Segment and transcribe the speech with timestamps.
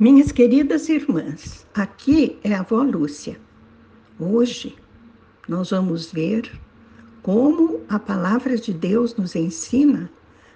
[0.00, 3.38] Minhas queridas irmãs, aqui é a avó Lúcia.
[4.18, 4.74] Hoje
[5.46, 6.50] nós vamos ver
[7.22, 10.10] como a palavra de Deus nos ensina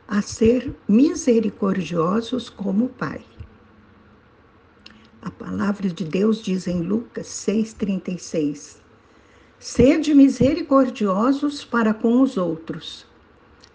[0.09, 3.21] a ser misericordiosos como o Pai.
[5.21, 8.79] A palavra de Deus diz em Lucas 6,36:
[9.59, 13.07] Sede misericordiosos para com os outros,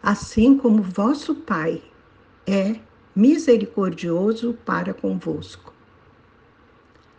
[0.01, 1.79] assim como vosso Pai
[2.47, 2.79] é
[3.19, 5.73] misericordioso para convosco.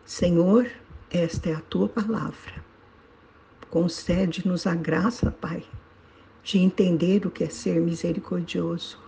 [0.02, 0.66] Senhor,
[1.10, 2.64] esta é a tua palavra.
[3.68, 5.62] Concede-nos a graça, Pai,
[6.42, 8.98] de entender o que é ser misericordioso,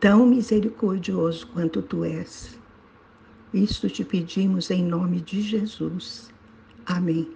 [0.00, 2.58] tão misericordioso quanto tu és.
[3.52, 6.32] Isto te pedimos em nome de Jesus.
[6.86, 7.30] Amém.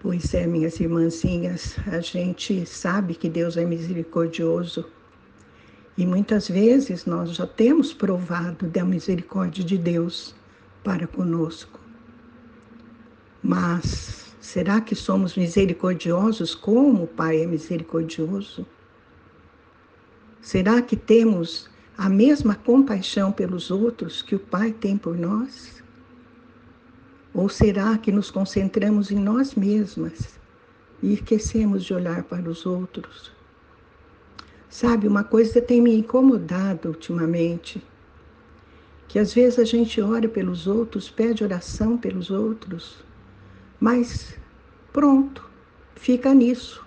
[0.00, 4.90] Pois é, minhas irmãzinhas, a gente sabe que Deus é misericordioso
[5.96, 10.34] e muitas vezes nós já temos provado da misericórdia de Deus
[10.82, 11.78] para conosco.
[13.42, 18.66] Mas será que somos misericordiosos como o Pai é misericordioso?
[20.40, 25.82] Será que temos a mesma compaixão pelos outros que o Pai tem por nós?
[27.34, 30.38] Ou será que nos concentramos em nós mesmas
[31.02, 33.31] e esquecemos de olhar para os outros?
[34.82, 37.80] Sabe, uma coisa tem me incomodado ultimamente,
[39.06, 42.96] que às vezes a gente ora pelos outros, pede oração pelos outros,
[43.78, 44.36] mas
[44.92, 45.48] pronto,
[45.94, 46.84] fica nisso.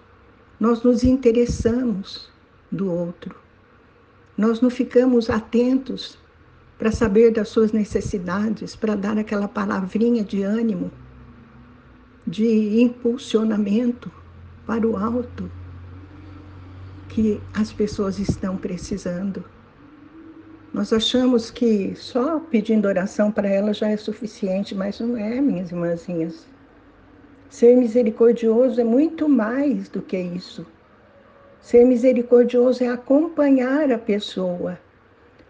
[0.60, 2.30] Nós nos interessamos
[2.70, 3.34] do outro.
[4.38, 6.18] Nós não ficamos atentos
[6.78, 10.92] para saber das suas necessidades, para dar aquela palavrinha de ânimo,
[12.28, 14.12] de impulsionamento
[14.68, 15.50] para o alto
[17.16, 19.42] que as pessoas estão precisando.
[20.74, 25.72] Nós achamos que só pedindo oração para elas já é suficiente, mas não é, minhas
[25.72, 26.46] irmãzinhas.
[27.50, 30.68] Ser misericordioso é muito mais do que isso.
[31.62, 34.78] Ser misericordioso é acompanhar a pessoa,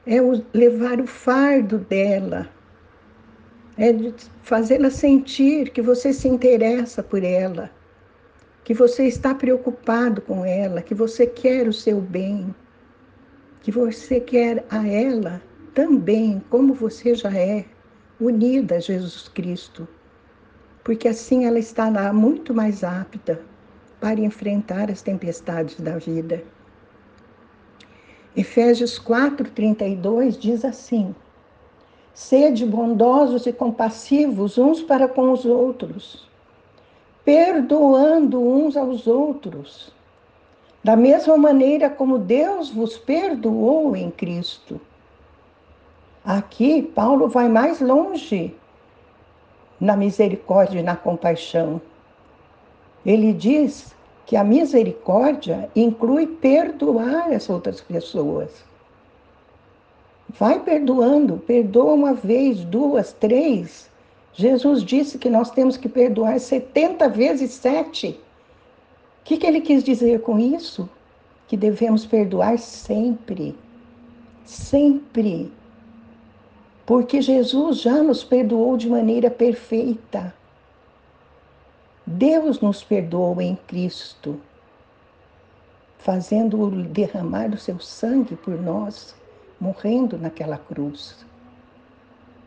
[0.06, 0.18] é
[0.54, 2.48] levar o fardo dela,
[3.76, 3.92] é
[4.44, 7.72] fazê-la sentir que você se interessa por ela
[8.66, 12.54] que você está preocupado com ela, que você quer o seu bem,
[13.62, 15.40] que você quer a ela
[15.76, 17.64] também, como você já é,
[18.20, 19.88] unida a Jesus Cristo,
[20.84, 23.40] porque assim ela estará muito mais apta
[24.02, 26.44] para enfrentar as tempestades da vida.
[28.36, 31.14] Efésios 4:32 diz assim:
[32.16, 36.28] Sede bondosos e compassivos uns para com os outros
[37.26, 39.92] perdoando uns aos outros,
[40.84, 44.80] da mesma maneira como Deus vos perdoou em Cristo.
[46.24, 48.56] Aqui, Paulo vai mais longe
[49.80, 51.82] na misericórdia e na compaixão.
[53.04, 53.96] Ele diz
[54.28, 58.64] que a misericórdia inclui perdoar as outras pessoas.
[60.30, 63.90] Vai perdoando, perdoa uma vez, duas, três,
[64.36, 68.10] Jesus disse que nós temos que perdoar 70 vezes 7.
[68.10, 70.90] O que, que ele quis dizer com isso?
[71.48, 73.56] Que devemos perdoar sempre.
[74.44, 75.52] Sempre.
[76.86, 80.36] Porque Jesus já nos perdoou de maneira perfeita.
[82.06, 84.40] Deus nos perdoou em Cristo,
[85.98, 89.16] fazendo derramar o seu sangue por nós,
[89.60, 91.26] morrendo naquela cruz.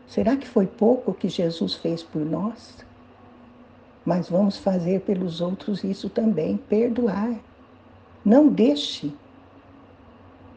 [0.09, 2.75] Será que foi pouco que Jesus fez por nós?
[4.03, 7.35] Mas vamos fazer pelos outros isso também, perdoar.
[8.25, 9.13] Não deixe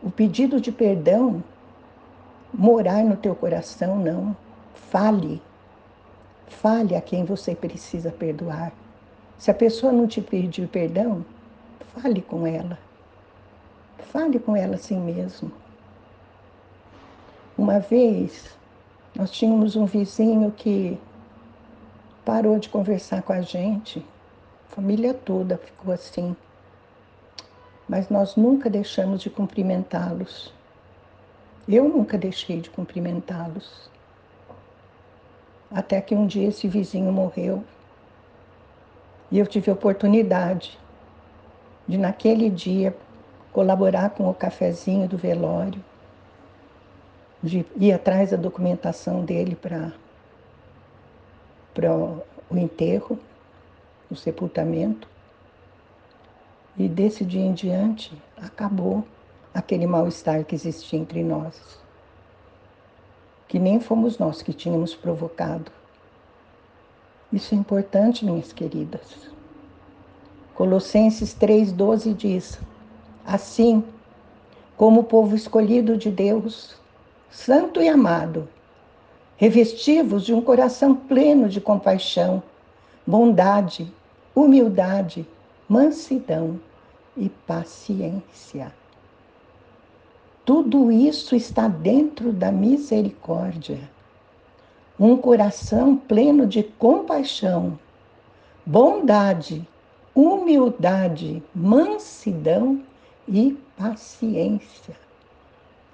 [0.03, 1.45] o pedido de perdão
[2.53, 4.35] morar no teu coração, não.
[4.75, 5.43] Fale.
[6.47, 8.73] Fale a quem você precisa perdoar.
[9.37, 11.27] Se a pessoa não te pedir perdão,
[11.95, 12.79] fale com ela.
[13.99, 15.53] Fale com ela assim mesmo.
[17.57, 18.57] Uma vez,
[19.15, 20.99] nós tínhamos um vizinho que
[22.25, 24.05] parou de conversar com a gente,
[24.71, 26.35] a família toda ficou assim.
[27.87, 30.53] Mas nós nunca deixamos de cumprimentá-los.
[31.69, 33.91] Eu nunca deixei de cumprimentá-los.
[35.71, 37.63] Até que um dia esse vizinho morreu.
[39.31, 40.79] E eu tive a oportunidade
[41.87, 42.97] de, naquele dia,
[43.53, 45.83] colaborar com o cafezinho do velório
[47.43, 49.93] de ir atrás da documentação dele para
[52.51, 53.19] o enterro,
[54.11, 55.09] o sepultamento.
[56.77, 59.05] E desse dia em diante acabou
[59.53, 61.81] aquele mal-estar que existia entre nós.
[63.53, 65.71] que nem fomos nós que tínhamos provocado.
[67.31, 69.31] Isso é importante, minhas queridas.
[70.55, 72.59] Colossenses 3,12 diz:
[73.27, 73.85] Assim,
[74.75, 76.81] como o povo escolhido de Deus,
[77.33, 78.47] santo e amado,
[79.39, 82.43] revestivos de um coração pleno de compaixão,
[83.07, 83.91] bondade,
[84.35, 85.27] humildade,
[85.67, 86.61] mansidão
[87.17, 88.71] e paciência.
[90.45, 93.79] Tudo isso está dentro da misericórdia.
[95.01, 97.79] Um coração pleno de compaixão,
[98.67, 99.67] bondade,
[100.15, 102.83] humildade, mansidão
[103.27, 105.02] e paciência.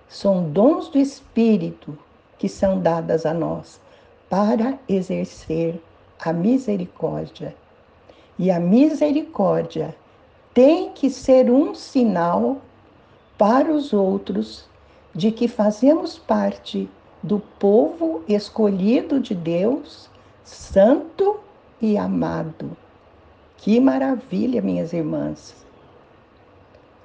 [0.08, 1.96] São dons do Espírito
[2.38, 3.80] que são dadas a nós
[4.28, 5.80] para exercer
[6.20, 7.54] a misericórdia.
[8.38, 9.94] E a misericórdia
[10.54, 12.58] tem que ser um sinal
[13.36, 14.66] para os outros
[15.14, 16.88] de que fazemos parte
[17.22, 20.08] do povo escolhido de Deus,
[20.44, 21.40] santo
[21.80, 22.76] e amado.
[23.56, 25.67] Que maravilha, minhas irmãs!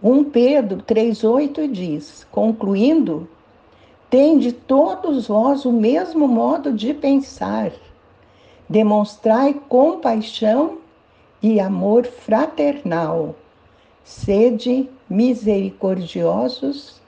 [0.03, 3.25] 1 Pedro 3,8 diz, concluindo,
[4.09, 7.71] tem de todos vós o mesmo modo de pensar,
[8.67, 10.79] demonstrai compaixão
[11.41, 13.33] e amor fraternal,
[14.03, 17.01] sede misericordiosos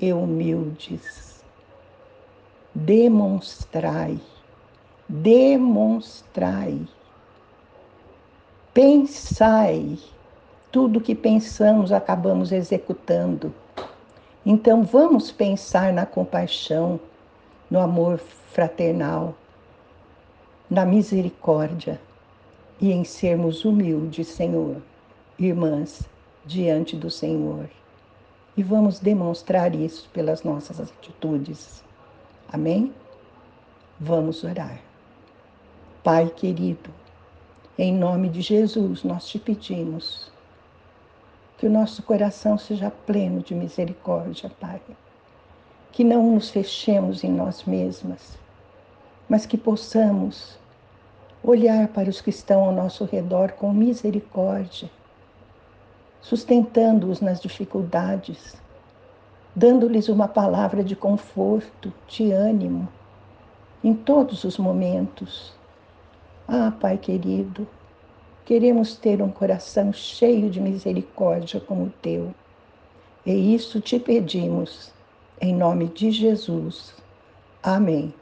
[0.00, 1.44] e humildes.
[2.74, 4.18] Demonstrai,
[5.08, 6.80] demonstrai,
[8.74, 9.96] pensai,
[10.72, 13.54] tudo que pensamos acabamos executando.
[14.44, 16.98] Então vamos pensar na compaixão,
[17.70, 18.18] no amor
[18.52, 19.34] fraternal,
[20.70, 22.00] na misericórdia
[22.80, 24.78] e em sermos humildes, Senhor,
[25.38, 26.08] irmãs,
[26.46, 27.68] diante do Senhor.
[28.56, 31.84] E vamos demonstrar isso pelas nossas atitudes.
[32.50, 32.92] Amém?
[34.00, 34.80] Vamos orar.
[36.02, 36.90] Pai querido,
[37.78, 40.32] em nome de Jesus, nós te pedimos
[41.62, 44.80] que o nosso coração seja pleno de misericórdia, Pai.
[45.92, 48.36] Que não nos fechemos em nós mesmas,
[49.28, 50.58] mas que possamos
[51.40, 54.90] olhar para os que estão ao nosso redor com misericórdia,
[56.20, 58.56] sustentando-os nas dificuldades,
[59.54, 62.88] dando-lhes uma palavra de conforto, de ânimo,
[63.84, 65.54] em todos os momentos.
[66.48, 67.68] Ah, Pai querido,
[68.44, 72.34] Queremos ter um coração cheio de misericórdia como o teu.
[73.24, 74.92] E isso te pedimos,
[75.40, 76.94] em nome de Jesus.
[77.62, 78.12] Amém.